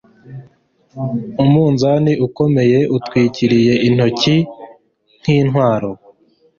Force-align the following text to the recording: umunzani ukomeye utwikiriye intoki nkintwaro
umunzani 1.43 2.11
ukomeye 2.27 2.79
utwikiriye 2.97 3.73
intoki 3.87 4.35
nkintwaro 5.19 5.91